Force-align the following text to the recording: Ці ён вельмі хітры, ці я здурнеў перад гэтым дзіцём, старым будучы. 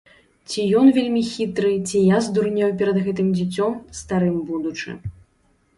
Ці 0.51 0.63
ён 0.79 0.87
вельмі 0.95 1.21
хітры, 1.33 1.73
ці 1.91 2.01
я 2.05 2.17
здурнеў 2.29 2.75
перад 2.81 2.97
гэтым 3.09 3.27
дзіцём, 3.37 3.71
старым 4.01 4.37
будучы. 4.51 4.99